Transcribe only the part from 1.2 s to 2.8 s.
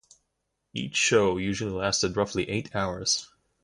usually lasted roughly eight